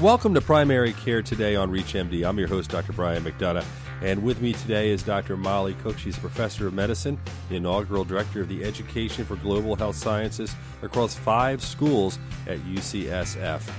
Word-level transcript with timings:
Welcome 0.00 0.34
to 0.34 0.40
Primary 0.40 0.92
Care 0.92 1.22
Today 1.22 1.54
on 1.54 1.70
ReachMD. 1.70 2.28
I'm 2.28 2.36
your 2.36 2.48
host, 2.48 2.68
Dr. 2.68 2.92
Brian 2.92 3.22
McDonough. 3.22 3.64
And 4.02 4.24
with 4.24 4.42
me 4.42 4.52
today 4.52 4.90
is 4.90 5.04
Dr. 5.04 5.36
Molly 5.36 5.74
Cooke. 5.74 5.98
She's 5.98 6.18
a 6.18 6.20
professor 6.20 6.66
of 6.66 6.74
medicine, 6.74 7.16
the 7.48 7.56
inaugural 7.56 8.02
director 8.02 8.40
of 8.40 8.48
the 8.48 8.64
Education 8.64 9.24
for 9.24 9.36
Global 9.36 9.76
Health 9.76 9.94
Sciences 9.94 10.56
across 10.82 11.14
five 11.14 11.62
schools 11.62 12.18
at 12.48 12.58
UCSF. 12.62 13.70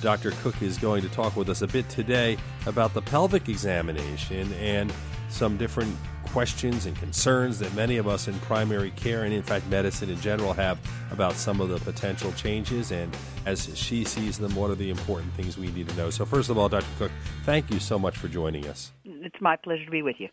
Dr. 0.00 0.30
Cooke 0.42 0.62
is 0.62 0.78
going 0.78 1.02
to 1.02 1.08
talk 1.08 1.34
with 1.34 1.48
us 1.48 1.62
a 1.62 1.66
bit 1.66 1.88
today 1.88 2.38
about 2.66 2.94
the 2.94 3.02
pelvic 3.02 3.48
examination 3.48 4.52
and 4.54 4.92
some 5.30 5.56
different 5.56 5.96
questions 6.36 6.84
and 6.84 6.94
concerns 6.96 7.58
that 7.58 7.72
many 7.74 7.96
of 7.96 8.06
us 8.06 8.28
in 8.28 8.38
primary 8.40 8.90
care 8.90 9.24
and, 9.24 9.32
in 9.32 9.42
fact, 9.42 9.66
medicine 9.68 10.10
in 10.10 10.20
general 10.20 10.52
have 10.52 10.78
about 11.10 11.32
some 11.32 11.62
of 11.62 11.70
the 11.70 11.78
potential 11.78 12.30
changes. 12.32 12.92
And 12.92 13.16
as 13.46 13.74
she 13.74 14.04
sees 14.04 14.36
them, 14.36 14.54
what 14.54 14.70
are 14.70 14.74
the 14.74 14.90
important 14.90 15.32
things 15.32 15.56
we 15.56 15.68
need 15.68 15.88
to 15.88 15.96
know? 15.96 16.10
So, 16.10 16.26
first 16.26 16.50
of 16.50 16.58
all, 16.58 16.68
Dr. 16.68 16.84
Cooke, 16.98 17.12
thank 17.44 17.70
you 17.70 17.78
so 17.80 17.98
much 17.98 18.18
for 18.18 18.28
joining 18.28 18.66
us. 18.66 18.92
It's 19.06 19.40
my 19.40 19.56
pleasure 19.56 19.86
to 19.86 19.90
be 19.90 20.02
with 20.02 20.16
you. 20.18 20.28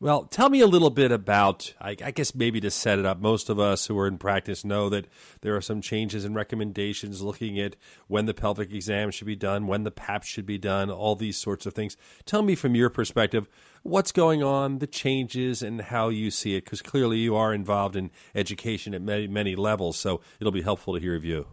Well, 0.00 0.26
tell 0.26 0.48
me 0.48 0.60
a 0.60 0.66
little 0.68 0.90
bit 0.90 1.10
about, 1.10 1.74
I, 1.80 1.96
I, 2.04 2.12
guess 2.12 2.32
maybe 2.32 2.60
to 2.60 2.70
set 2.70 3.00
it 3.00 3.04
up, 3.04 3.18
most 3.18 3.48
of 3.48 3.58
us 3.58 3.86
who 3.86 3.98
are 3.98 4.06
in 4.06 4.16
practice 4.16 4.64
know 4.64 4.88
that 4.90 5.08
there 5.40 5.56
are 5.56 5.60
some 5.60 5.80
changes 5.80 6.24
and 6.24 6.36
recommendations 6.36 7.20
looking 7.20 7.58
at 7.58 7.74
when 8.06 8.26
the 8.26 8.34
pelvic 8.34 8.72
exam 8.72 9.10
should 9.10 9.26
be 9.26 9.34
done, 9.34 9.66
when 9.66 9.82
the 9.82 9.90
PAP 9.90 10.22
should 10.22 10.46
be 10.46 10.56
done, 10.56 10.88
all 10.88 11.16
these 11.16 11.36
sorts 11.36 11.66
of 11.66 11.74
things. 11.74 11.96
Tell 12.26 12.42
me 12.42 12.54
from 12.54 12.76
your 12.76 12.90
perspective 12.90 13.48
what's 13.82 14.12
going 14.12 14.40
on, 14.40 14.78
the 14.78 14.86
changes, 14.86 15.64
and 15.64 15.80
how 15.80 16.10
you 16.10 16.30
see 16.30 16.54
it, 16.54 16.64
because 16.64 16.80
clearly 16.80 17.18
you 17.18 17.34
are 17.34 17.52
involved 17.52 17.96
in 17.96 18.12
education 18.36 18.94
at 18.94 19.02
many, 19.02 19.26
many 19.26 19.56
levels, 19.56 19.96
so 19.96 20.20
it'll 20.38 20.52
be 20.52 20.62
helpful 20.62 20.94
to 20.94 21.00
hear 21.00 21.14
your 21.14 21.20
view. 21.20 21.46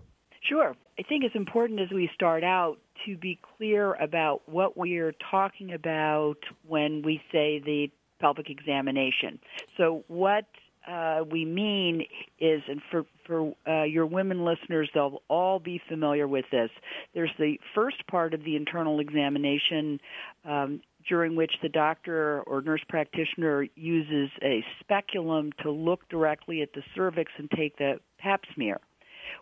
Sure. 0.47 0.75
I 0.99 1.01
think 1.01 1.23
it's 1.23 1.35
important 1.35 1.79
as 1.79 1.89
we 1.89 2.11
start 2.13 2.43
out 2.43 2.77
to 3.07 3.17
be 3.17 3.39
clear 3.57 3.95
about 3.95 4.47
what 4.47 4.77
we 4.77 4.99
are 4.99 5.13
talking 5.31 5.73
about 5.73 6.37
when 6.67 7.01
we 7.03 7.19
say 7.31 7.59
the 7.59 7.89
pelvic 8.19 8.49
examination. 8.49 9.39
So 9.77 10.03
what 10.07 10.45
uh, 10.87 11.21
we 11.29 11.45
mean 11.45 12.03
is, 12.39 12.61
and 12.67 12.81
for 12.91 13.05
for 13.25 13.53
uh, 13.67 13.83
your 13.83 14.05
women 14.05 14.45
listeners, 14.45 14.89
they'll 14.93 15.21
all 15.27 15.59
be 15.59 15.81
familiar 15.89 16.27
with 16.27 16.45
this. 16.51 16.69
There's 17.13 17.31
the 17.39 17.59
first 17.73 18.05
part 18.07 18.33
of 18.33 18.43
the 18.43 18.55
internal 18.55 18.99
examination. 18.99 19.99
Um, 20.43 20.81
during 21.07 21.35
which 21.35 21.51
the 21.61 21.69
doctor 21.69 22.41
or 22.47 22.61
nurse 22.63 22.81
practitioner 22.89 23.67
uses 23.75 24.31
a 24.41 24.63
speculum 24.79 25.51
to 25.61 25.69
look 25.69 26.07
directly 26.09 26.63
at 26.63 26.73
the 26.73 26.81
cervix 26.95 27.31
and 27.37 27.49
take 27.51 27.77
the 27.77 27.99
pap 28.17 28.41
smear. 28.55 28.79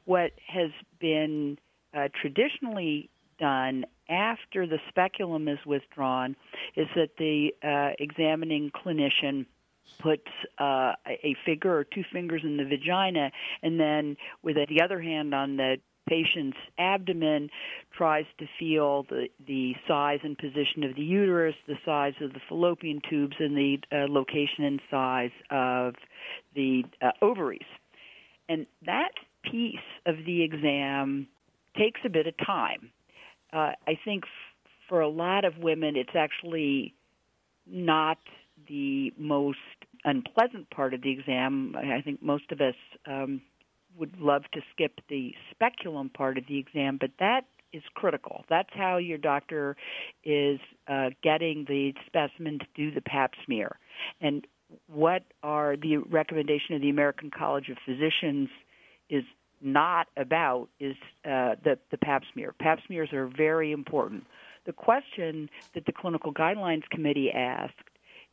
What 0.05 0.31
has 0.45 0.71
been 0.99 1.57
uh, 1.95 2.09
traditionally 2.19 3.09
done 3.39 3.85
after 4.09 4.67
the 4.67 4.79
speculum 4.89 5.47
is 5.47 5.59
withdrawn 5.65 6.35
is 6.75 6.87
that 6.95 7.09
the 7.17 7.53
uh, 7.63 7.93
examining 7.99 8.71
clinician 8.71 9.45
puts 9.99 10.27
uh, 10.59 10.93
a 11.07 11.35
finger 11.45 11.77
or 11.77 11.83
two 11.83 12.03
fingers 12.11 12.41
in 12.43 12.57
the 12.57 12.65
vagina 12.65 13.31
and 13.61 13.79
then 13.79 14.15
with 14.41 14.55
the 14.69 14.81
other 14.81 15.01
hand 15.01 15.33
on 15.33 15.57
the 15.57 15.77
patient's 16.07 16.57
abdomen 16.77 17.49
tries 17.95 18.25
to 18.37 18.45
feel 18.59 19.03
the, 19.03 19.29
the 19.47 19.73
size 19.87 20.19
and 20.23 20.37
position 20.37 20.83
of 20.83 20.95
the 20.95 21.01
uterus, 21.01 21.55
the 21.67 21.77
size 21.85 22.13
of 22.21 22.33
the 22.33 22.41
fallopian 22.49 23.01
tubes, 23.09 23.35
and 23.39 23.55
the 23.55 23.77
uh, 23.91 24.05
location 24.09 24.65
and 24.65 24.81
size 24.91 25.31
of 25.49 25.95
the 26.55 26.83
uh, 27.01 27.11
ovaries. 27.21 27.61
And 28.49 28.65
that 28.85 29.11
piece 29.49 29.75
of 30.05 30.17
the 30.25 30.43
exam 30.43 31.27
takes 31.77 32.01
a 32.05 32.09
bit 32.09 32.27
of 32.27 32.33
time 32.45 32.91
uh, 33.53 33.73
I 33.87 33.97
think 34.03 34.23
f- 34.23 34.71
for 34.89 35.01
a 35.01 35.09
lot 35.09 35.45
of 35.45 35.57
women, 35.57 35.95
it's 35.95 36.15
actually 36.15 36.93
not 37.65 38.17
the 38.67 39.13
most 39.17 39.57
unpleasant 40.05 40.69
part 40.69 40.93
of 40.93 41.01
the 41.01 41.11
exam. 41.11 41.75
I 41.77 42.01
think 42.01 42.21
most 42.21 42.51
of 42.51 42.61
us 42.61 42.75
um, 43.07 43.41
would 43.97 44.19
love 44.19 44.43
to 44.53 44.61
skip 44.71 44.99
the 45.09 45.33
speculum 45.51 46.09
part 46.09 46.37
of 46.37 46.45
the 46.47 46.57
exam, 46.57 46.97
but 46.99 47.11
that 47.19 47.41
is 47.71 47.83
critical. 47.95 48.45
That's 48.49 48.69
how 48.73 48.97
your 48.97 49.17
doctor 49.17 49.75
is 50.23 50.59
uh, 50.87 51.09
getting 51.23 51.65
the 51.67 51.93
specimen 52.05 52.59
to 52.59 52.65
do 52.75 52.93
the 52.93 53.01
pap 53.01 53.31
smear. 53.45 53.77
And 54.21 54.45
what 54.87 55.23
are 55.41 55.75
the 55.75 55.97
recommendation 55.97 56.75
of 56.75 56.81
the 56.81 56.89
American 56.89 57.31
College 57.31 57.69
of 57.69 57.77
Physicians 57.85 58.49
is 59.09 59.23
not 59.63 60.07
about 60.17 60.69
is 60.79 60.95
uh, 61.25 61.55
the, 61.63 61.77
the 61.91 61.97
pap 61.97 62.23
smear. 62.33 62.53
Pap 62.59 62.79
smears 62.85 63.11
are 63.13 63.27
very 63.27 63.71
important. 63.71 64.25
The 64.65 64.73
question 64.73 65.49
that 65.73 65.85
the 65.85 65.91
Clinical 65.91 66.33
Guidelines 66.33 66.87
Committee 66.89 67.31
asked 67.31 67.73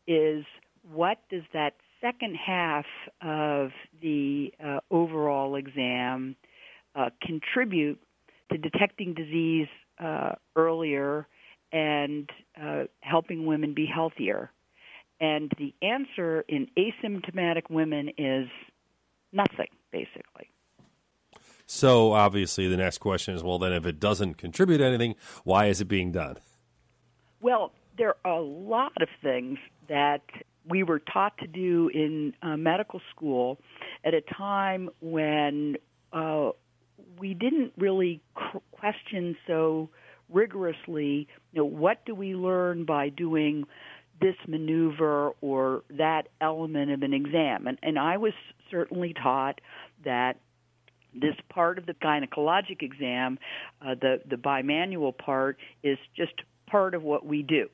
is 0.06 0.44
what 0.92 1.18
does 1.30 1.42
that 1.52 1.74
second 2.00 2.36
half 2.36 2.86
of 3.20 3.70
the 4.00 4.52
uh, 4.64 4.80
overall 4.90 5.56
exam 5.56 6.36
uh, 6.94 7.10
contribute 7.22 8.00
to 8.50 8.58
detecting 8.58 9.14
disease 9.14 9.68
uh, 9.98 10.32
earlier 10.56 11.26
and 11.72 12.30
uh, 12.60 12.84
helping 13.00 13.46
women 13.46 13.74
be 13.74 13.86
healthier? 13.86 14.50
And 15.20 15.52
the 15.58 15.74
answer 15.82 16.44
in 16.48 16.68
asymptomatic 16.78 17.68
women 17.68 18.08
is 18.16 18.48
nothing, 19.32 19.68
basically. 19.92 20.50
So 21.72 22.14
obviously, 22.14 22.66
the 22.66 22.76
next 22.76 22.98
question 22.98 23.32
is, 23.32 23.44
well, 23.44 23.60
then 23.60 23.72
if 23.72 23.86
it 23.86 24.00
doesn't 24.00 24.34
contribute 24.34 24.80
anything, 24.80 25.14
why 25.44 25.66
is 25.66 25.80
it 25.80 25.84
being 25.84 26.10
done? 26.10 26.36
Well, 27.40 27.70
there 27.96 28.16
are 28.24 28.32
a 28.32 28.40
lot 28.40 29.00
of 29.00 29.08
things 29.22 29.56
that 29.88 30.22
we 30.68 30.82
were 30.82 30.98
taught 30.98 31.38
to 31.38 31.46
do 31.46 31.88
in 31.94 32.34
uh, 32.42 32.56
medical 32.56 33.00
school 33.14 33.60
at 34.04 34.14
a 34.14 34.20
time 34.20 34.90
when 35.00 35.76
uh, 36.12 36.50
we 37.20 37.34
didn't 37.34 37.72
really 37.78 38.20
question 38.72 39.36
so 39.46 39.90
rigorously, 40.28 41.28
you 41.52 41.60
know, 41.60 41.64
what 41.64 42.04
do 42.04 42.16
we 42.16 42.34
learn 42.34 42.84
by 42.84 43.10
doing 43.10 43.64
this 44.20 44.34
maneuver 44.48 45.30
or 45.40 45.84
that 45.90 46.22
element 46.40 46.90
of 46.90 47.02
an 47.02 47.14
exam? 47.14 47.68
And, 47.68 47.78
and 47.80 47.96
I 47.96 48.16
was 48.16 48.32
certainly 48.72 49.14
taught 49.14 49.60
that 50.04 50.36
this 51.14 51.34
part 51.48 51.78
of 51.78 51.86
the 51.86 51.94
gynecologic 51.94 52.82
exam, 52.82 53.38
uh, 53.82 53.94
the 54.00 54.20
the 54.28 54.36
bimanual 54.36 55.16
part, 55.16 55.58
is 55.82 55.98
just 56.16 56.32
part 56.66 56.94
of 56.94 57.02
what 57.02 57.24
we 57.26 57.42
do. 57.42 57.68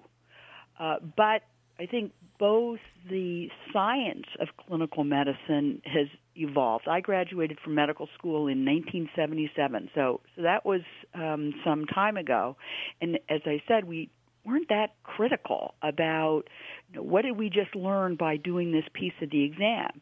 Uh, 0.78 0.97
but 1.16 1.42
I 1.78 1.86
think 1.86 2.12
both 2.38 2.80
the 3.08 3.48
science 3.72 4.26
of 4.41 4.48
clinical 4.66 5.04
medicine 5.04 5.80
has 5.84 6.08
evolved. 6.34 6.86
I 6.88 7.00
graduated 7.00 7.58
from 7.62 7.74
medical 7.74 8.08
school 8.19 8.47
in 8.48 8.64
1977, 8.64 9.91
so 9.94 10.20
so 10.34 10.42
that 10.42 10.64
was 10.64 10.82
um, 11.14 11.54
some 11.64 11.86
time 11.86 12.16
ago. 12.16 12.56
And 13.00 13.18
as 13.28 13.41
I 13.47 13.62
said, 13.66 13.84
we 13.84 14.10
weren't 14.44 14.68
that 14.68 14.94
critical 15.03 15.74
about 15.82 16.42
you 16.91 16.97
know, 16.97 17.03
what 17.03 17.22
did 17.22 17.36
we 17.36 17.50
just 17.50 17.74
learn 17.74 18.16
by 18.16 18.36
doing 18.36 18.72
this 18.72 18.84
piece 18.92 19.12
of 19.20 19.30
the 19.30 19.44
exam. 19.44 20.00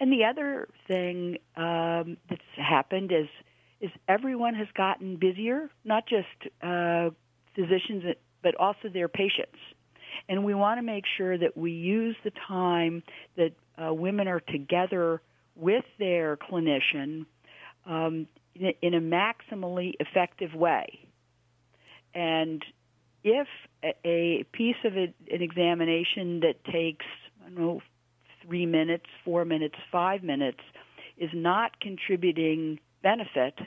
And 0.00 0.12
the 0.12 0.24
other 0.24 0.68
thing 0.88 1.38
um, 1.56 2.16
that's 2.28 2.42
happened 2.56 3.12
is 3.12 3.28
is 3.80 3.90
everyone 4.08 4.54
has 4.54 4.68
gotten 4.76 5.16
busier, 5.16 5.68
not 5.84 6.04
just 6.06 6.52
uh, 6.62 7.10
physicians, 7.56 8.04
but 8.40 8.54
also 8.54 8.88
their 8.92 9.08
patients. 9.08 9.58
And 10.28 10.44
we 10.44 10.54
want 10.54 10.78
to 10.78 10.82
make 10.82 11.04
sure 11.16 11.36
that 11.36 11.56
we 11.56 11.72
use 11.72 12.14
the 12.22 12.30
time 12.46 13.02
that 13.36 13.50
uh, 13.76 13.92
women 13.92 14.28
are 14.28 14.38
together 14.38 15.20
with 15.56 15.84
their 15.98 16.36
clinician 16.36 17.26
um, 17.84 18.28
in, 18.54 18.66
a, 18.66 18.76
in 18.82 18.94
a 18.94 19.00
maximally 19.00 19.94
effective 19.98 20.54
way. 20.54 21.00
And 22.14 22.64
if 23.24 23.48
a, 23.82 23.94
a 24.04 24.44
piece 24.52 24.76
of 24.84 24.96
a, 24.96 25.12
an 25.32 25.42
examination 25.42 26.40
that 26.40 26.64
takes, 26.70 27.06
I 27.40 27.48
don't 27.48 27.58
know, 27.58 27.80
three 28.44 28.66
minutes, 28.66 29.06
four 29.24 29.44
minutes, 29.44 29.74
five 29.90 30.22
minutes 30.22 30.60
is 31.18 31.30
not 31.34 31.80
contributing 31.80 32.78
benefit, 33.02 33.58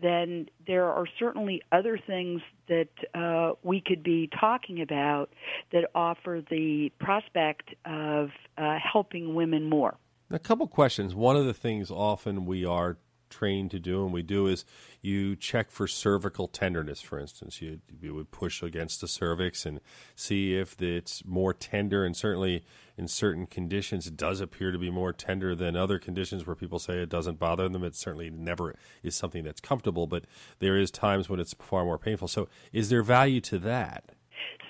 then 0.00 0.46
there 0.66 0.90
are 0.90 1.06
certainly 1.18 1.62
other 1.72 1.98
things 1.98 2.42
that 2.68 2.88
uh, 3.14 3.52
we 3.62 3.80
could 3.80 4.02
be 4.02 4.28
talking 4.38 4.82
about 4.82 5.30
that 5.72 5.88
offer 5.94 6.42
the 6.50 6.90
prospect 7.00 7.74
of 7.84 8.30
uh, 8.58 8.76
helping 8.92 9.34
women 9.34 9.68
more. 9.68 9.96
A 10.30 10.38
couple 10.38 10.66
questions. 10.66 11.14
One 11.14 11.36
of 11.36 11.46
the 11.46 11.54
things 11.54 11.90
often 11.90 12.46
we 12.46 12.64
are 12.64 12.98
trained 13.30 13.70
to 13.72 13.78
do 13.78 14.04
and 14.04 14.12
we 14.12 14.22
do 14.22 14.46
is 14.46 14.64
you 15.02 15.36
check 15.36 15.70
for 15.70 15.86
cervical 15.86 16.48
tenderness, 16.48 17.00
for 17.00 17.18
instance. 17.18 17.62
You, 17.62 17.80
you 18.00 18.14
would 18.14 18.30
push 18.30 18.62
against 18.62 19.00
the 19.00 19.08
cervix 19.08 19.64
and 19.64 19.80
see 20.14 20.56
if 20.56 20.80
it's 20.82 21.24
more 21.24 21.54
tender, 21.54 22.04
and 22.04 22.16
certainly 22.16 22.64
in 22.96 23.08
certain 23.08 23.46
conditions, 23.46 24.06
it 24.06 24.16
does 24.16 24.40
appear 24.40 24.72
to 24.72 24.78
be 24.78 24.90
more 24.90 25.12
tender 25.12 25.54
than 25.54 25.76
other 25.76 25.98
conditions 25.98 26.46
where 26.46 26.56
people 26.56 26.78
say 26.78 26.94
it 26.94 27.08
doesn't 27.08 27.38
bother 27.38 27.68
them. 27.68 27.84
It 27.84 27.94
certainly 27.94 28.30
never 28.30 28.74
is 29.02 29.14
something 29.14 29.44
that's 29.44 29.60
comfortable, 29.60 30.06
but 30.06 30.24
there 30.58 30.76
is 30.76 30.90
times 30.90 31.28
when 31.28 31.38
it's 31.38 31.54
far 31.54 31.84
more 31.84 31.98
painful. 31.98 32.28
So, 32.28 32.48
is 32.72 32.88
there 32.88 33.02
value 33.02 33.40
to 33.42 33.58
that? 33.60 34.12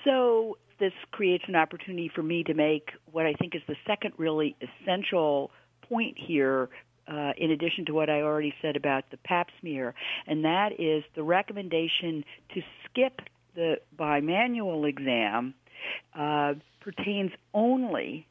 So, 0.03 0.57
this 0.79 0.93
creates 1.11 1.45
an 1.47 1.55
opportunity 1.55 2.11
for 2.13 2.21
me 2.21 2.43
to 2.43 2.53
make 2.53 2.91
what 3.11 3.25
I 3.25 3.33
think 3.33 3.55
is 3.55 3.61
the 3.67 3.75
second 3.87 4.13
really 4.17 4.55
essential 4.61 5.51
point 5.89 6.17
here 6.17 6.69
uh, 7.07 7.33
in 7.37 7.51
addition 7.51 7.85
to 7.85 7.93
what 7.93 8.09
I 8.09 8.21
already 8.21 8.53
said 8.61 8.75
about 8.75 9.09
the 9.11 9.17
pap 9.17 9.47
smear, 9.59 9.93
and 10.25 10.43
that 10.45 10.79
is 10.79 11.03
the 11.15 11.23
recommendation 11.23 12.23
to 12.53 12.61
skip 12.85 13.21
the 13.55 13.75
bimanual 13.97 14.87
exam 14.87 15.53
uh, 16.17 16.53
pertains 16.81 17.31
only 17.53 18.27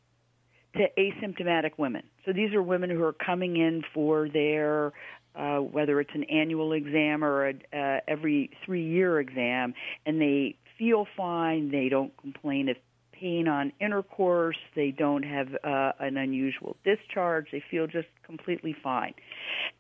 to 0.77 0.87
asymptomatic 0.99 1.73
women. 1.79 2.03
So 2.25 2.33
these 2.33 2.53
are 2.55 2.63
women 2.63 2.91
who 2.91 3.03
are 3.03 3.13
coming 3.13 3.57
in 3.57 3.83
for 3.95 4.29
their 4.29 4.93
uh, 5.35 5.59
whether 5.59 6.01
it's 6.01 6.15
an 6.15 6.25
annual 6.25 6.73
exam 6.73 7.23
or 7.23 7.49
a 7.49 7.55
uh, 7.73 8.01
every 8.09 8.51
three 8.65 8.85
year 8.85 9.21
exam, 9.21 9.75
and 10.07 10.21
they 10.21 10.57
feel 10.79 11.07
fine. 11.17 11.71
They 11.71 11.89
don't 11.89 12.17
complain 12.17 12.69
of 12.69 12.77
pain 13.21 13.49
on 13.49 13.73
intercourse. 13.81 14.57
They 14.75 14.91
don't 14.91 15.23
have 15.23 15.49
uh, 15.65 15.93
an 16.01 16.17
unusual 16.17 16.77
discharge. 16.85 17.47
They 17.53 17.63
feel 17.71 17.87
just 17.87 18.09
completely 18.25 18.75
fine. 18.83 19.15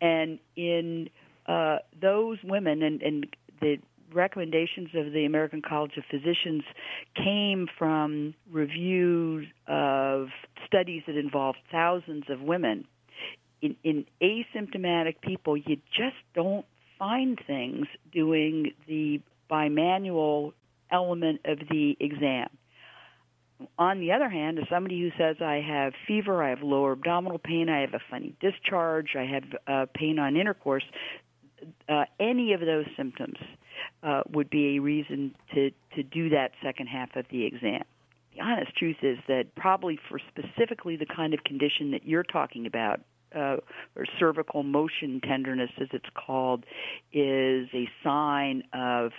And 0.01 0.39
in 0.57 1.09
uh, 1.47 1.79
those 2.01 2.39
women, 2.45 2.83
and, 2.83 3.03
and 3.03 3.27
the 3.61 3.77
recommendations 4.13 4.89
of 4.95 5.13
the 5.13 5.25
American 5.25 5.63
College 5.63 5.93
of 5.97 6.05
Physicians 6.11 6.63
came 7.17 7.69
from 7.79 8.35
reviews 8.51 9.47
of 9.67 10.29
studies 10.67 11.03
that 11.07 11.17
involved 11.17 11.59
thousands 11.71 12.25
of 12.29 12.41
women. 12.41 12.85
In, 13.63 13.77
in 13.85 14.05
asymptomatic 14.23 15.21
people, 15.23 15.57
you 15.57 15.77
just 15.97 16.17
don't 16.35 16.67
find 16.99 17.39
things 17.47 17.87
doing 18.13 18.73
the 18.87 19.21
bimanual 19.51 20.53
element 20.91 21.41
of 21.45 21.59
the 21.71 21.97
exam. 22.01 22.49
On 23.79 24.01
the 24.01 24.13
other 24.13 24.29
hand, 24.29 24.59
as 24.59 24.65
somebody 24.69 25.01
who 25.01 25.11
says 25.19 25.37
I 25.41 25.63
have 25.67 25.95
fever, 26.07 26.43
I 26.43 26.51
have 26.51 26.63
lower 26.63 26.93
abdominal 26.93 27.39
pain, 27.39 27.69
I 27.69 27.81
have 27.81 27.95
a 27.95 28.01
funny 28.11 28.35
discharge, 28.41 29.17
I 29.17 29.25
have 29.25 29.45
uh, 29.67 29.87
pain 29.95 30.19
on 30.19 30.37
intercourse, 30.37 30.85
uh, 31.89 32.05
any 32.21 32.53
of 32.53 32.61
those 32.61 32.87
symptoms 32.97 33.39
uh, 34.03 34.23
would 34.31 34.51
be 34.51 34.77
a 34.77 34.79
reason 34.81 35.35
to, 35.55 35.71
to 35.95 36.03
do 36.03 36.29
that 36.31 36.53
second 36.63 36.87
half 36.87 37.17
of 37.17 37.25
the 37.31 37.45
exam. 37.45 37.83
The 38.35 38.43
honest 38.43 38.77
truth 38.77 38.97
is 39.03 39.19
that 39.29 39.55
probably 39.57 39.99
for 40.09 40.19
specifically 40.19 40.97
the 40.97 41.07
kind 41.07 41.33
of 41.33 41.43
condition 41.45 41.93
that 41.93 42.07
you're 42.07 42.23
talking 42.23 42.67
about, 42.67 43.01
uh, 43.35 43.57
or 43.97 44.07
cervical 44.19 44.63
motion 44.63 45.21
tenderness, 45.21 45.71
as 45.81 45.89
it's 45.93 46.09
called, 46.15 46.65
is 47.13 47.69
a 47.75 47.89
sign 48.05 48.63
of 48.73 49.13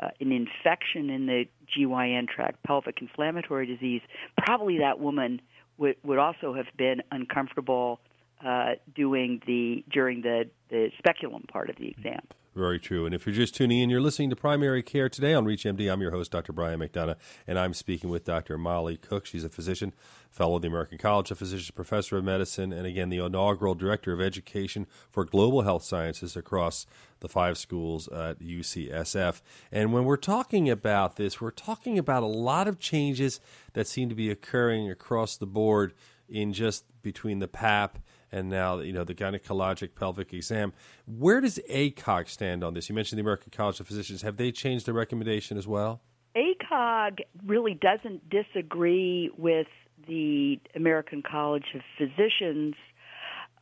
uh, 0.00 0.08
an 0.20 0.32
infection 0.32 1.10
in 1.10 1.26
the 1.26 1.44
GYN 1.76 2.28
tract, 2.28 2.62
pelvic 2.62 2.98
inflammatory 3.00 3.66
disease, 3.66 4.02
probably 4.36 4.78
that 4.78 5.00
woman 5.00 5.40
would, 5.78 5.96
would 6.02 6.18
also 6.18 6.54
have 6.54 6.66
been 6.76 7.02
uncomfortable 7.10 8.00
uh, 8.44 8.72
doing 8.94 9.40
the 9.46 9.82
during 9.90 10.20
the, 10.20 10.44
the 10.68 10.90
speculum 10.98 11.42
part 11.50 11.70
of 11.70 11.76
the 11.76 11.88
exam. 11.88 12.20
Very 12.56 12.78
true. 12.78 13.04
And 13.04 13.14
if 13.14 13.26
you're 13.26 13.34
just 13.34 13.54
tuning 13.54 13.80
in, 13.80 13.90
you're 13.90 14.00
listening 14.00 14.30
to 14.30 14.36
Primary 14.36 14.82
Care 14.82 15.10
today 15.10 15.34
on 15.34 15.44
ReachMD. 15.44 15.92
I'm 15.92 16.00
your 16.00 16.10
host, 16.10 16.30
Dr. 16.30 16.54
Brian 16.54 16.80
McDonough, 16.80 17.16
and 17.46 17.58
I'm 17.58 17.74
speaking 17.74 18.08
with 18.08 18.24
Dr. 18.24 18.56
Molly 18.56 18.96
Cooke. 18.96 19.26
She's 19.26 19.44
a 19.44 19.50
physician, 19.50 19.92
fellow 20.30 20.56
of 20.56 20.62
the 20.62 20.68
American 20.68 20.96
College 20.96 21.30
of 21.30 21.36
Physicians, 21.36 21.70
professor 21.70 22.16
of 22.16 22.24
medicine, 22.24 22.72
and 22.72 22.86
again, 22.86 23.10
the 23.10 23.22
inaugural 23.22 23.74
director 23.74 24.14
of 24.14 24.22
education 24.22 24.86
for 25.10 25.26
global 25.26 25.62
health 25.62 25.82
sciences 25.82 26.34
across 26.34 26.86
the 27.20 27.28
five 27.28 27.58
schools 27.58 28.08
at 28.08 28.40
UCSF. 28.40 29.42
And 29.70 29.92
when 29.92 30.06
we're 30.06 30.16
talking 30.16 30.70
about 30.70 31.16
this, 31.16 31.42
we're 31.42 31.50
talking 31.50 31.98
about 31.98 32.22
a 32.22 32.26
lot 32.26 32.68
of 32.68 32.78
changes 32.78 33.38
that 33.74 33.86
seem 33.86 34.08
to 34.08 34.14
be 34.14 34.30
occurring 34.30 34.90
across 34.90 35.36
the 35.36 35.44
board 35.44 35.92
in 36.26 36.54
just 36.54 36.86
between 37.02 37.38
the 37.38 37.48
PAP 37.48 37.98
and 38.32 38.48
now 38.48 38.78
you 38.78 38.92
know 38.92 39.04
the 39.04 39.14
gynecologic 39.14 39.94
pelvic 39.94 40.32
exam. 40.32 40.72
Where 41.06 41.40
does 41.40 41.58
ACOG 41.70 42.28
stand 42.28 42.64
on 42.64 42.74
this? 42.74 42.88
You 42.88 42.94
mentioned 42.94 43.18
the 43.18 43.22
American 43.22 43.50
College 43.50 43.80
of 43.80 43.86
Physicians. 43.86 44.22
Have 44.22 44.36
they 44.36 44.52
changed 44.52 44.86
their 44.86 44.94
recommendation 44.94 45.56
as 45.56 45.66
well? 45.66 46.00
ACOG 46.36 47.20
really 47.46 47.74
doesn't 47.74 48.28
disagree 48.28 49.30
with 49.36 49.68
the 50.06 50.60
American 50.74 51.22
College 51.22 51.64
of 51.74 51.80
Physicians 51.96 52.74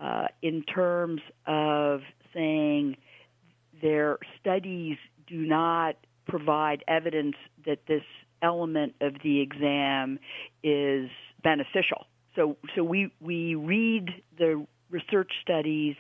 uh, 0.01 0.27
in 0.43 0.63
terms 0.65 1.21
of 1.47 2.01
saying 2.33 2.97
their 3.81 4.19
studies 4.41 4.97
do 5.27 5.37
not 5.37 5.97
provide 6.27 6.83
evidence 6.89 7.37
that 7.65 7.87
this 7.87 8.03
element 8.43 8.95
of 9.01 9.15
the 9.23 9.41
exam 9.41 10.19
is 10.63 11.09
beneficial. 11.43 12.07
So, 12.37 12.57
so 12.75 12.83
we 12.83 13.13
we 13.21 13.55
read 13.55 14.11
the 14.39 14.67
research 14.91 15.31
studies 15.43 15.97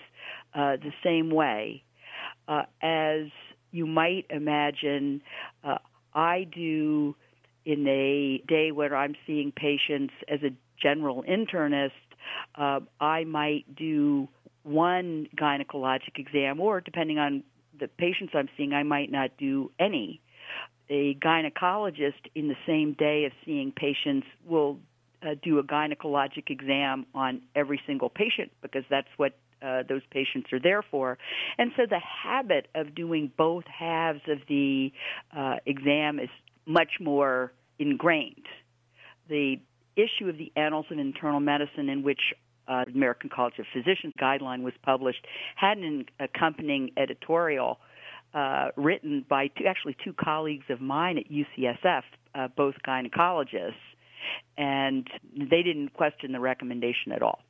uh, 0.54 0.76
the 0.76 0.92
same 1.02 1.30
way 1.30 1.84
uh, 2.48 2.62
as 2.82 3.26
you 3.70 3.86
might 3.86 4.26
imagine. 4.30 5.22
Uh, 5.62 5.78
I 6.14 6.44
do 6.44 7.16
in 7.64 7.86
a 7.88 8.42
day 8.46 8.72
where 8.72 8.94
I'm 8.94 9.14
seeing 9.26 9.52
patients 9.52 10.14
as 10.28 10.40
a 10.42 10.50
general 10.80 11.24
internist. 11.24 11.90
Uh, 12.54 12.80
I 13.00 13.24
might 13.24 13.74
do 13.74 14.28
one 14.62 15.28
gynecologic 15.36 16.16
exam, 16.16 16.60
or 16.60 16.80
depending 16.80 17.18
on 17.18 17.42
the 17.78 17.88
patients 17.88 18.32
I'm 18.34 18.48
seeing, 18.56 18.72
I 18.72 18.82
might 18.82 19.10
not 19.10 19.30
do 19.38 19.70
any. 19.78 20.20
A 20.90 21.14
gynecologist 21.14 22.28
in 22.34 22.48
the 22.48 22.56
same 22.66 22.94
day 22.94 23.24
of 23.24 23.32
seeing 23.44 23.72
patients 23.72 24.26
will 24.46 24.78
uh, 25.24 25.34
do 25.42 25.58
a 25.58 25.62
gynecologic 25.64 26.50
exam 26.50 27.06
on 27.14 27.42
every 27.54 27.80
single 27.86 28.08
patient 28.08 28.50
because 28.62 28.84
that's 28.90 29.08
what 29.16 29.32
uh, 29.62 29.82
those 29.88 30.02
patients 30.10 30.52
are 30.52 30.60
there 30.60 30.82
for. 30.82 31.16
And 31.58 31.72
so 31.76 31.84
the 31.88 32.00
habit 32.00 32.68
of 32.74 32.94
doing 32.94 33.32
both 33.36 33.64
halves 33.66 34.20
of 34.28 34.38
the 34.48 34.92
uh, 35.36 35.56
exam 35.64 36.18
is 36.18 36.28
much 36.66 36.92
more 37.00 37.52
ingrained. 37.78 38.46
The 39.28 39.56
issue 39.96 40.28
of 40.28 40.36
the 40.36 40.52
Annals 40.56 40.86
of 40.90 40.98
Internal 40.98 41.40
Medicine, 41.40 41.88
in 41.88 42.02
which 42.02 42.20
uh, 42.68 42.84
the 42.84 42.92
American 42.92 43.30
College 43.30 43.54
of 43.58 43.66
Physicians 43.72 44.12
guideline 44.20 44.62
was 44.62 44.74
published, 44.82 45.26
had 45.56 45.78
an 45.78 46.06
accompanying 46.20 46.90
editorial 46.96 47.78
uh, 48.34 48.68
written 48.76 49.24
by 49.28 49.46
two, 49.48 49.64
actually 49.66 49.96
two 50.04 50.12
colleagues 50.12 50.64
of 50.68 50.80
mine 50.80 51.18
at 51.18 51.24
UCSF, 51.30 52.02
uh, 52.34 52.48
both 52.56 52.74
gynecologists, 52.86 53.74
and 54.56 55.08
they 55.36 55.62
didn't 55.62 55.92
question 55.94 56.32
the 56.32 56.40
recommendation 56.40 57.12
at 57.12 57.22
all. 57.22 57.40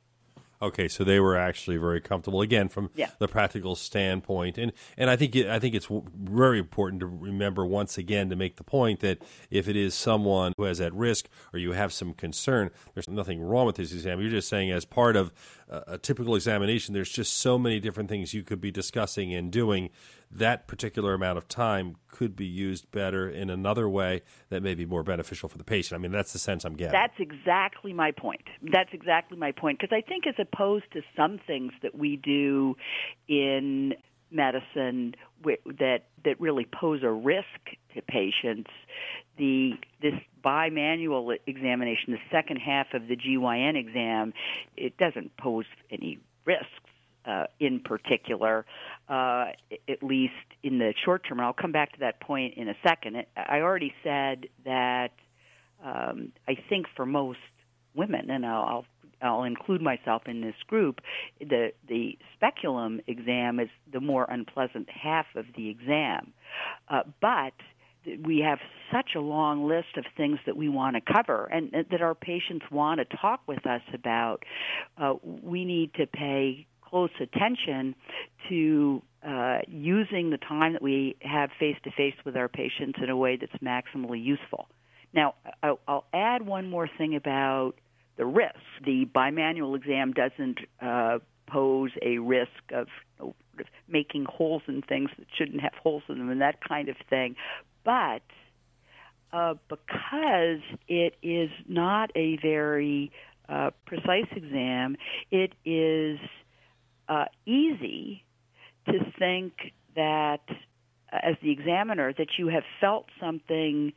Okay, 0.61 0.87
so 0.87 1.03
they 1.03 1.19
were 1.19 1.35
actually 1.35 1.75
very 1.77 1.99
comfortable 1.99 2.41
again 2.41 2.69
from 2.69 2.89
yeah. 2.95 3.09
the 3.19 3.27
practical 3.27 3.75
standpoint, 3.75 4.57
and 4.57 4.71
and 4.97 5.09
I 5.09 5.17
think 5.17 5.35
it, 5.35 5.47
I 5.47 5.59
think 5.59 5.75
it's 5.75 5.89
very 6.17 6.59
important 6.59 7.01
to 7.01 7.07
remember 7.07 7.65
once 7.65 7.97
again 7.97 8.29
to 8.29 8.37
make 8.37 8.55
the 8.55 8.63
point 8.63 9.01
that 9.01 9.21
if 9.51 9.67
it 9.67 9.75
is 9.75 9.93
someone 9.93 10.53
who 10.57 10.63
is 10.65 10.79
at 10.79 10.93
risk 10.93 11.27
or 11.51 11.59
you 11.59 11.73
have 11.73 11.91
some 11.91 12.13
concern, 12.13 12.71
there's 12.93 13.09
nothing 13.09 13.41
wrong 13.41 13.65
with 13.65 13.75
this 13.75 13.91
exam. 13.91 14.21
You're 14.21 14.29
just 14.29 14.47
saying 14.47 14.71
as 14.71 14.85
part 14.85 15.17
of 15.17 15.33
a 15.67 15.97
typical 15.97 16.35
examination, 16.35 16.93
there's 16.93 17.11
just 17.11 17.37
so 17.37 17.57
many 17.57 17.79
different 17.79 18.07
things 18.07 18.33
you 18.33 18.43
could 18.43 18.61
be 18.61 18.71
discussing 18.71 19.33
and 19.33 19.51
doing. 19.51 19.89
That 20.35 20.67
particular 20.67 21.13
amount 21.13 21.37
of 21.37 21.47
time 21.47 21.95
could 22.09 22.35
be 22.35 22.45
used 22.45 22.91
better 22.91 23.29
in 23.29 23.49
another 23.49 23.87
way 23.87 24.21
that 24.49 24.61
may 24.61 24.75
be 24.75 24.85
more 24.85 25.01
beneficial 25.01 25.47
for 25.47 25.57
the 25.57 25.63
patient. 25.63 25.97
I 25.97 26.01
mean, 26.01 26.11
that's 26.11 26.33
the 26.33 26.39
sense 26.39 26.65
I'm 26.65 26.75
getting. 26.75 26.91
That's 26.91 27.19
exactly 27.19 27.93
my 27.93 28.11
point. 28.11 28.41
That's 28.61 28.89
exactly 28.91 29.37
my 29.37 29.53
point. 29.53 29.79
Because 29.79 29.95
I 29.95 30.05
think, 30.05 30.27
as 30.27 30.35
opposed 30.37 30.85
to 30.91 31.01
some 31.15 31.39
things 31.47 31.71
that 31.83 31.95
we 31.97 32.17
do 32.17 32.75
in 33.29 33.93
medicine 34.29 35.15
that 35.43 36.05
that 36.25 36.41
really 36.41 36.65
pose 36.65 37.01
a 37.03 37.11
risk 37.11 37.45
to 37.93 38.01
patients, 38.01 38.71
the 39.37 39.73
this 40.01 40.15
bimanual 40.43 41.37
examination, 41.47 42.11
the 42.11 42.19
second 42.29 42.57
half 42.57 42.87
of 42.93 43.07
the 43.07 43.15
GYN 43.15 43.77
exam, 43.77 44.33
it 44.75 44.97
doesn't 44.97 45.37
pose 45.37 45.65
any 45.89 46.19
risks 46.45 46.67
uh, 47.27 47.45
in 47.59 47.79
particular, 47.79 48.65
uh, 49.09 49.45
at 49.89 50.03
least 50.03 50.33
in 50.63 50.79
the 50.79 50.93
short 51.03 51.23
term. 51.27 51.39
And 51.39 51.45
I'll 51.45 51.53
come 51.53 51.71
back 51.71 51.93
to 51.93 51.99
that 51.99 52.19
point 52.19 52.55
in 52.55 52.69
a 52.69 52.75
second. 52.85 53.25
I 53.35 53.59
already 53.61 53.93
said 54.03 54.47
that 54.65 55.11
um, 55.83 56.31
I 56.47 56.55
think 56.69 56.87
for 56.95 57.05
most 57.05 57.39
women, 57.95 58.29
and 58.29 58.45
I'll, 58.45 58.85
I'll 59.21 59.43
include 59.43 59.81
myself 59.81 60.23
in 60.27 60.41
this 60.41 60.55
group. 60.67 60.99
The 61.39 61.71
the 61.87 62.17
speculum 62.35 63.01
exam 63.07 63.59
is 63.59 63.69
the 63.91 64.01
more 64.01 64.25
unpleasant 64.29 64.89
half 64.89 65.25
of 65.35 65.45
the 65.55 65.69
exam, 65.69 66.33
uh, 66.89 67.03
but 67.21 67.53
we 68.23 68.39
have 68.39 68.59
such 68.91 69.11
a 69.15 69.19
long 69.19 69.67
list 69.67 69.97
of 69.97 70.05
things 70.15 70.39
that 70.45 70.55
we 70.55 70.69
want 70.69 70.95
to 70.95 71.13
cover 71.13 71.45
and 71.45 71.71
that 71.89 72.01
our 72.01 72.13
patients 72.13 72.65
want 72.71 72.99
to 72.99 73.17
talk 73.17 73.41
with 73.47 73.65
us 73.65 73.81
about. 73.93 74.43
Uh, 74.97 75.15
we 75.23 75.65
need 75.65 75.93
to 75.95 76.05
pay 76.05 76.67
close 76.89 77.11
attention 77.19 77.95
to 78.49 79.01
uh, 79.27 79.59
using 79.67 80.29
the 80.29 80.37
time 80.37 80.73
that 80.73 80.81
we 80.81 81.15
have 81.21 81.49
face 81.59 81.77
to 81.83 81.91
face 81.91 82.15
with 82.25 82.35
our 82.35 82.47
patients 82.47 82.99
in 83.01 83.09
a 83.09 83.17
way 83.17 83.37
that's 83.37 83.63
maximally 83.63 84.23
useful. 84.23 84.67
Now, 85.13 85.35
I'll 85.63 86.05
add 86.13 86.45
one 86.45 86.69
more 86.69 86.89
thing 86.97 87.15
about 87.15 87.73
the 88.17 88.25
risk. 88.25 88.55
The 88.83 89.05
bimanual 89.05 89.75
exam 89.75 90.13
doesn't 90.13 90.59
uh, 90.81 91.19
pose 91.47 91.91
a 92.01 92.17
risk 92.17 92.49
of 92.71 92.87
you 93.19 93.27
know, 93.27 93.35
making 93.87 94.25
holes 94.25 94.63
in 94.67 94.81
things 94.81 95.09
that 95.17 95.27
shouldn't 95.37 95.61
have 95.61 95.73
holes 95.81 96.03
in 96.09 96.17
them 96.17 96.29
and 96.29 96.41
that 96.41 96.57
kind 96.67 96.89
of 96.89 96.97
thing. 97.09 97.35
But 97.83 98.21
uh, 99.31 99.55
because 99.69 100.61
it 100.87 101.15
is 101.21 101.49
not 101.67 102.11
a 102.15 102.37
very 102.41 103.11
uh, 103.47 103.71
precise 103.85 104.27
exam, 104.35 104.97
it 105.31 105.53
is 105.65 106.19
uh, 107.07 107.25
easy 107.45 108.23
to 108.87 108.99
think 109.17 109.53
that, 109.95 110.41
uh, 111.11 111.17
as 111.23 111.35
the 111.41 111.51
examiner, 111.51 112.13
that 112.13 112.37
you 112.37 112.47
have 112.47 112.63
felt 112.79 113.07
something 113.19 113.93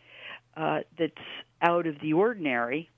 uh, 0.56 0.80
that's 0.98 1.14
out 1.62 1.86
of 1.86 1.96
the 2.00 2.12
ordinary. 2.12 2.88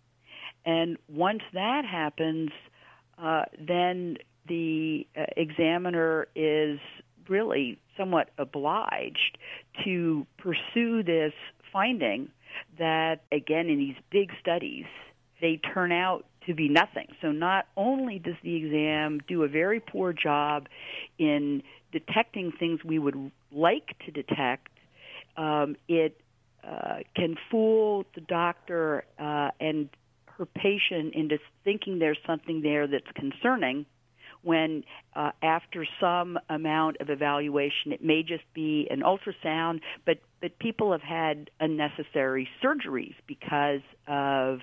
And 0.64 0.99
once 1.09 1.43
that 1.52 1.85
happens, 1.85 2.50
uh, 3.19 3.45
then 3.59 4.19
the 4.47 5.07
uh, 5.17 5.25
examiner 5.37 6.29
is 6.35 6.79
really 7.29 7.79
somewhat 7.97 8.31
obliged 8.38 9.38
to 9.85 10.26
pursue 10.38 11.02
this 11.02 11.33
finding 11.73 12.29
that, 12.79 13.23
again, 13.31 13.69
in 13.69 13.79
these 13.79 13.97
big 14.11 14.31
studies, 14.40 14.87
they 15.40 15.61
turn 15.73 15.93
out 15.93 16.26
to 16.50 16.54
be 16.57 16.69
nothing. 16.69 17.07
So 17.23 17.30
not 17.30 17.66
only 17.76 18.19
does 18.19 18.35
the 18.42 18.57
exam 18.57 19.21
do 19.28 19.45
a 19.45 19.49
very 19.49 19.78
poor 19.80 20.12
job 20.12 20.66
in 21.19 21.62
detecting 21.92 22.52
things 22.59 22.80
we 22.85 22.99
would 22.99 23.30
like 23.52 23.97
to 24.07 24.11
detect, 24.11 24.69
um, 25.37 25.76
it 25.88 26.21
uh, 26.66 26.99
can 27.14 27.37
fool 27.50 28.04
the 28.14 28.21
doctor 28.21 29.04
uh, 29.19 29.50
and 29.61 29.88
her 30.26 30.47
patient 30.47 31.14
into 31.14 31.38
thinking 31.64 31.99
there's 31.99 32.19
something 32.26 32.62
there 32.62 32.87
that's 32.87 33.11
concerning 33.14 33.87
when 34.42 34.85
uh, 35.14 35.30
after 35.42 35.87
some 36.00 36.38
amount 36.49 36.97
of 37.00 37.11
evaluation 37.11 37.92
it 37.92 38.02
may 38.02 38.23
just 38.23 38.45
be 38.54 38.88
an 38.90 39.02
ultrasound 39.02 39.80
but 40.07 40.19
but 40.40 40.59
people 40.59 40.92
have 40.92 41.02
had 41.02 41.50
unnecessary 41.61 42.49
surgeries 42.64 43.14
because 43.26 43.83
of 44.09 44.61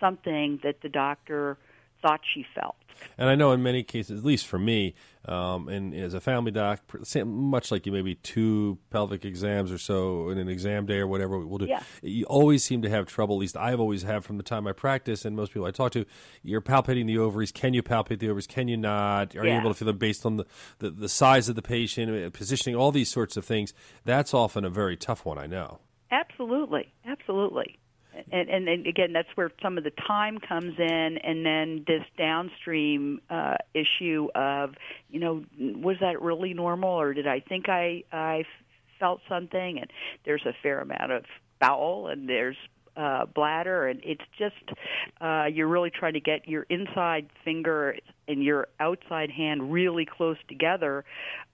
something 0.00 0.60
that 0.62 0.80
the 0.82 0.88
doctor 0.88 1.58
thought 2.04 2.20
she 2.34 2.44
felt. 2.54 2.76
And 3.18 3.28
I 3.28 3.34
know 3.34 3.52
in 3.52 3.62
many 3.62 3.82
cases, 3.82 4.20
at 4.20 4.24
least 4.24 4.46
for 4.46 4.58
me, 4.58 4.94
um, 5.24 5.68
and 5.68 5.94
as 5.94 6.14
a 6.14 6.20
family 6.20 6.52
doc, 6.52 6.80
much 7.24 7.70
like 7.70 7.86
you 7.86 7.92
maybe 7.92 8.14
two 8.16 8.78
pelvic 8.90 9.24
exams 9.24 9.72
or 9.72 9.78
so 9.78 10.28
in 10.28 10.38
an 10.38 10.48
exam 10.48 10.86
day 10.86 10.98
or 10.98 11.06
whatever 11.06 11.38
we'll 11.38 11.58
do, 11.58 11.66
yeah. 11.66 11.82
you 12.02 12.24
always 12.26 12.62
seem 12.62 12.82
to 12.82 12.90
have 12.90 13.06
trouble. 13.06 13.36
At 13.36 13.40
least 13.40 13.56
I've 13.56 13.80
always 13.80 14.02
had 14.02 14.22
from 14.24 14.36
the 14.36 14.42
time 14.42 14.66
I 14.66 14.72
practice, 14.72 15.24
and 15.24 15.34
most 15.34 15.52
people 15.52 15.66
I 15.66 15.70
talk 15.70 15.92
to, 15.92 16.04
you're 16.42 16.60
palpating 16.60 17.06
the 17.06 17.18
ovaries. 17.18 17.50
Can 17.50 17.74
you 17.74 17.82
palpate 17.82 18.18
the 18.18 18.28
ovaries? 18.28 18.46
Can 18.46 18.68
you 18.68 18.76
not? 18.76 19.34
Are 19.34 19.44
yeah. 19.44 19.54
you 19.54 19.60
able 19.60 19.70
to 19.70 19.74
feel 19.74 19.86
them 19.86 19.98
based 19.98 20.26
on 20.26 20.36
the, 20.36 20.44
the, 20.78 20.90
the 20.90 21.08
size 21.08 21.48
of 21.48 21.56
the 21.56 21.62
patient, 21.62 22.12
uh, 22.12 22.30
positioning, 22.30 22.76
all 22.76 22.92
these 22.92 23.10
sorts 23.10 23.36
of 23.36 23.44
things? 23.44 23.72
That's 24.04 24.34
often 24.34 24.64
a 24.64 24.70
very 24.70 24.96
tough 24.96 25.24
one, 25.24 25.38
I 25.38 25.46
know. 25.46 25.80
Absolutely, 26.10 26.92
absolutely 27.06 27.78
and, 28.30 28.68
and, 28.68 28.86
again, 28.86 29.12
that's 29.12 29.28
where 29.34 29.50
some 29.62 29.78
of 29.78 29.84
the 29.84 29.92
time 30.06 30.38
comes 30.38 30.74
in, 30.78 31.18
and 31.22 31.44
then 31.44 31.84
this 31.86 32.02
downstream 32.16 33.20
uh, 33.30 33.56
issue 33.74 34.28
of, 34.34 34.74
you 35.10 35.20
know, 35.20 35.44
was 35.58 35.96
that 36.00 36.20
really 36.20 36.54
normal, 36.54 36.90
or 36.90 37.14
did 37.14 37.26
I 37.26 37.40
think 37.40 37.68
I 37.68 38.04
I 38.12 38.44
felt 39.00 39.20
something? 39.28 39.78
And 39.78 39.90
there's 40.24 40.44
a 40.46 40.52
fair 40.62 40.80
amount 40.80 41.12
of 41.12 41.24
bowel, 41.60 42.08
and 42.08 42.28
there's 42.28 42.56
uh, 42.96 43.26
bladder, 43.26 43.88
and 43.88 44.00
it's 44.04 44.22
just 44.38 44.78
uh, 45.20 45.46
you're 45.46 45.68
really 45.68 45.90
trying 45.90 46.12
to 46.14 46.20
get 46.20 46.48
your 46.48 46.64
inside 46.70 47.28
finger 47.44 47.96
and 48.28 48.42
your 48.42 48.68
outside 48.78 49.30
hand 49.30 49.72
really 49.72 50.06
close 50.06 50.36
together, 50.48 51.04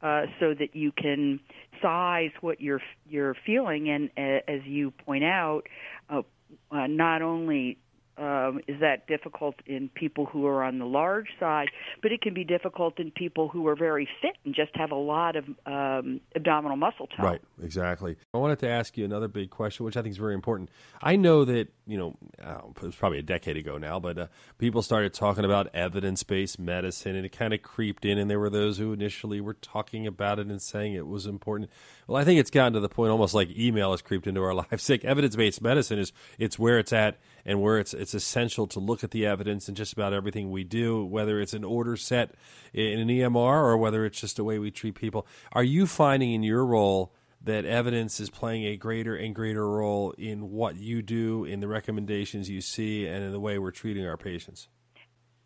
uh, 0.02 0.22
so 0.38 0.54
that 0.54 0.74
you 0.74 0.92
can 0.92 1.40
size 1.80 2.30
what 2.40 2.60
you're 2.60 2.82
you're 3.08 3.34
feeling. 3.46 3.88
And 3.88 4.10
uh, 4.18 4.42
as 4.46 4.60
you 4.66 4.90
point 4.90 5.24
out, 5.24 5.62
uh, 6.10 6.22
uh, 6.70 6.86
not 6.86 7.22
only 7.22 7.78
um, 8.20 8.60
is 8.68 8.78
that 8.80 9.06
difficult 9.06 9.54
in 9.66 9.88
people 9.88 10.26
who 10.26 10.46
are 10.46 10.62
on 10.62 10.78
the 10.78 10.84
large 10.84 11.28
side, 11.40 11.68
but 12.02 12.12
it 12.12 12.20
can 12.20 12.34
be 12.34 12.44
difficult 12.44 13.00
in 13.00 13.10
people 13.10 13.48
who 13.48 13.66
are 13.66 13.74
very 13.74 14.06
fit 14.20 14.36
and 14.44 14.54
just 14.54 14.70
have 14.74 14.90
a 14.90 14.96
lot 14.96 15.36
of 15.36 15.44
um, 15.66 16.20
abdominal 16.36 16.76
muscle 16.76 17.06
tone. 17.06 17.24
Right, 17.24 17.40
exactly. 17.62 18.16
I 18.34 18.38
wanted 18.38 18.58
to 18.60 18.68
ask 18.68 18.98
you 18.98 19.06
another 19.06 19.26
big 19.26 19.48
question, 19.48 19.86
which 19.86 19.96
I 19.96 20.02
think 20.02 20.12
is 20.12 20.18
very 20.18 20.34
important. 20.34 20.68
I 21.02 21.16
know 21.16 21.46
that, 21.46 21.68
you 21.86 21.96
know, 21.96 22.16
uh, 22.44 22.60
it 22.76 22.82
was 22.82 22.94
probably 22.94 23.18
a 23.18 23.22
decade 23.22 23.56
ago 23.56 23.78
now, 23.78 23.98
but 23.98 24.18
uh, 24.18 24.26
people 24.58 24.82
started 24.82 25.14
talking 25.14 25.46
about 25.46 25.68
evidence 25.74 26.22
based 26.22 26.58
medicine 26.58 27.16
and 27.16 27.24
it 27.24 27.32
kind 27.32 27.54
of 27.54 27.62
creeped 27.62 28.04
in, 28.04 28.18
and 28.18 28.30
there 28.30 28.38
were 28.38 28.50
those 28.50 28.76
who 28.76 28.92
initially 28.92 29.40
were 29.40 29.54
talking 29.54 30.06
about 30.06 30.38
it 30.38 30.48
and 30.48 30.60
saying 30.60 30.92
it 30.92 31.06
was 31.06 31.24
important. 31.24 31.70
Well, 32.06 32.20
I 32.20 32.24
think 32.24 32.38
it's 32.38 32.50
gotten 32.50 32.74
to 32.74 32.80
the 32.80 32.88
point 32.88 33.10
almost 33.10 33.34
like 33.34 33.56
email 33.56 33.92
has 33.92 34.02
creeped 34.02 34.26
into 34.26 34.42
our 34.42 34.54
lives. 34.70 34.90
Like 34.90 35.06
evidence 35.06 35.36
based 35.36 35.62
medicine 35.62 35.98
is 35.98 36.12
it's 36.38 36.58
where 36.58 36.78
it's 36.78 36.92
at 36.92 37.18
and 37.44 37.60
where 37.60 37.78
it's 37.78 37.94
it's 37.94 38.14
essential 38.14 38.66
to 38.68 38.80
look 38.80 39.04
at 39.04 39.10
the 39.10 39.26
evidence 39.26 39.68
in 39.68 39.74
just 39.74 39.92
about 39.92 40.12
everything 40.12 40.50
we 40.50 40.64
do, 40.64 41.04
whether 41.04 41.40
it's 41.40 41.52
an 41.52 41.64
order 41.64 41.96
set 41.96 42.34
in 42.72 42.98
an 42.98 43.08
EMR 43.08 43.36
or 43.36 43.76
whether 43.76 44.04
it's 44.04 44.20
just 44.20 44.38
a 44.38 44.44
way 44.44 44.58
we 44.58 44.70
treat 44.70 44.94
people. 44.94 45.26
Are 45.52 45.64
you 45.64 45.86
finding 45.86 46.32
in 46.32 46.42
your 46.42 46.64
role 46.64 47.12
that 47.42 47.64
evidence 47.64 48.20
is 48.20 48.28
playing 48.28 48.64
a 48.64 48.76
greater 48.76 49.16
and 49.16 49.34
greater 49.34 49.68
role 49.68 50.12
in 50.12 50.50
what 50.50 50.76
you 50.76 51.02
do, 51.02 51.44
in 51.44 51.60
the 51.60 51.68
recommendations 51.68 52.50
you 52.50 52.60
see, 52.60 53.06
and 53.06 53.24
in 53.24 53.32
the 53.32 53.40
way 53.40 53.58
we're 53.58 53.70
treating 53.70 54.06
our 54.06 54.18
patients? 54.18 54.68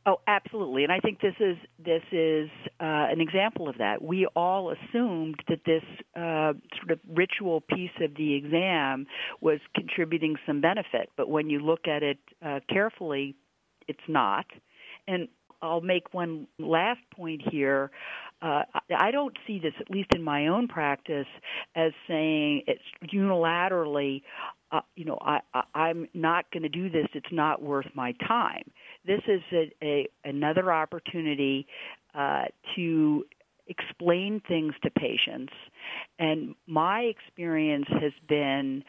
Oh, 0.07 0.17
absolutely, 0.27 0.85
and 0.85 0.93
I 0.93 1.01
think 1.01 1.21
this 1.23 1.35
is 1.41 1.57
this 1.83 2.03
is 2.13 2.51
uh, 2.79 3.09
an 3.11 3.23
example 3.23 3.71
of 3.71 3.79
that. 3.79 4.03
We 4.03 4.27
all 4.37 4.71
assumed 4.71 5.37
that 5.49 5.61
this 5.65 5.83
uh, 6.15 6.53
sort 6.77 6.91
of 6.91 6.99
ritual 7.09 7.63
piece 7.63 7.91
of 8.03 8.15
the 8.15 8.35
exam 8.35 9.07
was 9.41 9.61
contributing 9.75 10.37
some 10.47 10.61
benefit, 10.61 11.09
but 11.17 11.31
when 11.31 11.49
you 11.49 11.59
look 11.59 11.89
at 11.89 12.03
it 12.03 12.19
uh, 12.45 12.61
carefully, 12.69 13.35
it's 13.89 14.07
not. 14.07 14.45
And 15.09 15.29
I'll 15.63 15.81
make 15.81 16.13
one 16.13 16.49
last 16.59 17.01
point 17.17 17.41
here. 17.51 17.91
Uh, 18.43 18.63
I 18.97 19.11
don't 19.11 19.37
see 19.47 19.59
this, 19.59 19.73
at 19.81 19.91
least 19.91 20.11
in 20.15 20.23
my 20.23 20.49
own 20.49 20.69
practice, 20.69 21.27
as 21.75 21.93
saying 22.07 22.63
it's 22.67 22.83
unilaterally, 23.13 24.23
uh, 24.71 24.81
you 24.97 25.05
know, 25.07 25.19
I, 25.21 25.41
I, 25.55 25.63
I'm 25.75 26.09
not 26.13 26.51
going 26.51 26.65
to 26.65 26.69
do 26.69 26.91
this. 26.91 27.07
It's 27.15 27.33
not 27.33 27.63
worth 27.63 27.87
my 27.95 28.13
time. 28.27 28.71
This 29.07 29.21
is 29.27 29.41
a, 29.53 29.73
a 29.83 30.09
another 30.25 30.73
opportunity 30.73 31.67
uh, 32.15 32.45
to 32.77 33.25
explain 33.67 34.43
things 34.47 34.75
to 34.83 34.91
patients, 34.91 35.53
and 36.19 36.55
my 36.67 37.01
experience 37.01 37.87
has 37.89 38.13
been. 38.29 38.85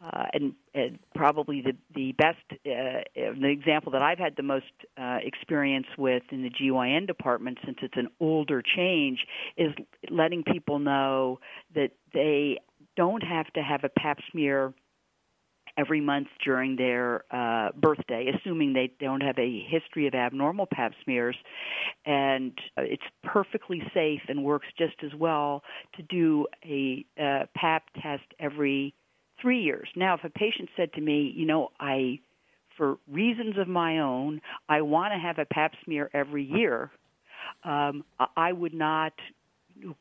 Uh, 0.00 0.26
and, 0.32 0.52
and 0.74 0.96
probably 1.12 1.60
the 1.60 1.72
the 1.92 2.12
best 2.12 2.38
uh, 2.52 3.02
the 3.14 3.48
example 3.48 3.90
that 3.90 4.00
I've 4.00 4.18
had 4.18 4.36
the 4.36 4.44
most 4.44 4.66
uh, 4.96 5.18
experience 5.20 5.88
with 5.98 6.22
in 6.30 6.44
the 6.44 6.50
GYN 6.50 7.08
department 7.08 7.58
since 7.64 7.78
it's 7.82 7.96
an 7.96 8.06
older 8.20 8.62
change 8.62 9.18
is 9.56 9.72
letting 10.08 10.44
people 10.44 10.78
know 10.78 11.40
that 11.74 11.90
they 12.14 12.58
don't 12.96 13.24
have 13.24 13.52
to 13.54 13.60
have 13.62 13.82
a 13.82 13.88
pap 13.88 14.18
smear 14.30 14.72
every 15.78 16.00
month 16.00 16.28
during 16.44 16.76
their 16.76 17.24
uh, 17.30 17.70
birthday, 17.76 18.30
assuming 18.34 18.72
they 18.72 18.92
don't 19.00 19.20
have 19.20 19.38
a 19.38 19.64
history 19.68 20.06
of 20.06 20.14
abnormal 20.14 20.66
pap 20.72 20.92
smears. 21.04 21.36
And 22.04 22.52
uh, 22.76 22.82
it's 22.82 23.02
perfectly 23.22 23.82
safe 23.94 24.20
and 24.28 24.42
works 24.42 24.66
just 24.76 24.96
as 25.04 25.14
well 25.14 25.62
to 25.96 26.02
do 26.02 26.46
a 26.64 27.06
uh, 27.20 27.46
pap 27.54 27.84
test 28.02 28.24
every 28.40 28.94
three 29.40 29.60
years. 29.62 29.88
Now, 29.96 30.14
if 30.14 30.24
a 30.24 30.30
patient 30.30 30.68
said 30.76 30.92
to 30.94 31.00
me, 31.00 31.32
you 31.34 31.46
know, 31.46 31.68
I, 31.80 32.20
for 32.76 32.98
reasons 33.10 33.56
of 33.58 33.68
my 33.68 33.98
own, 33.98 34.40
I 34.68 34.82
want 34.82 35.12
to 35.12 35.18
have 35.18 35.38
a 35.38 35.44
pap 35.44 35.72
smear 35.84 36.10
every 36.12 36.44
year, 36.44 36.90
um, 37.64 38.04
I 38.36 38.52
would 38.52 38.74
not 38.74 39.12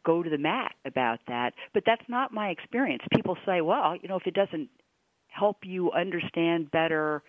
go 0.05 0.23
to 0.23 0.29
the 0.29 0.37
mat 0.37 0.73
about 0.85 1.19
that. 1.27 1.53
But 1.73 1.83
that's 1.85 2.07
not 2.07 2.33
my 2.33 2.49
experience. 2.49 3.03
People 3.15 3.37
say, 3.45 3.61
well, 3.61 3.95
you 4.01 4.09
know, 4.09 4.17
if 4.17 4.25
it 4.25 4.33
doesn't 4.33 4.69
help 5.27 5.57
you 5.63 5.91
understand 5.91 6.71
better 6.71 7.21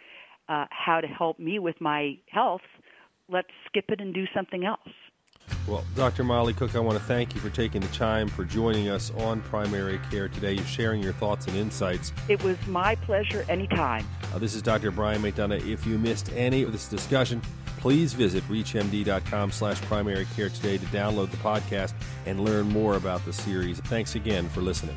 uh, 0.49 0.65
how 0.71 1.01
to 1.01 1.07
help 1.07 1.39
me 1.39 1.59
with 1.59 1.79
my 1.81 2.17
health, 2.31 2.63
let's 3.29 3.49
skip 3.67 3.85
it 3.89 4.01
and 4.01 4.15
do 4.15 4.25
something 4.35 4.65
else. 4.65 4.89
Well, 5.69 5.85
Dr. 5.95 6.25
Molly 6.25 6.55
Cooke, 6.55 6.75
I 6.75 6.81
want 6.81 6.99
to 6.99 7.05
thank 7.05 7.35
you 7.35 7.43
for 7.43 7.51
taking 7.51 7.83
the 7.83 7.89
time 7.89 8.29
for 8.29 8.43
joining 8.43 8.89
us 8.89 9.13
on 9.19 9.43
Primary 9.43 10.01
Care 10.11 10.29
today. 10.29 10.55
You're 10.55 10.65
sharing 10.65 11.03
your 11.03 11.13
thoughts 11.13 11.47
and 11.47 11.55
insights. 11.57 12.11
It 12.27 12.43
was 12.43 12.57
my 12.67 12.95
pleasure 12.95 13.45
anytime. 13.51 14.09
Uh, 14.35 14.39
this 14.39 14.55
is 14.55 14.63
Dr. 14.63 14.91
Brian 14.91 15.21
McDonough. 15.21 15.67
If 15.71 15.87
you 15.87 15.99
missed 15.99 16.33
any 16.33 16.63
of 16.63 16.73
this 16.73 16.89
discussion, 16.89 17.43
please 17.77 18.15
visit 18.15 18.43
reachmd.com 18.45 19.53
slash 19.53 19.79
primary 19.83 20.27
care 20.35 20.49
today 20.49 20.79
to 20.79 20.87
download 20.87 21.31
the 21.31 21.37
podcast 21.37 21.93
and 22.25 22.41
learn 22.41 22.67
more 22.71 22.97
about 22.97 23.23
the 23.27 23.33
series. 23.33 23.79
Thanks 23.81 24.15
again 24.15 24.49
for 24.49 24.63
listening. 24.63 24.97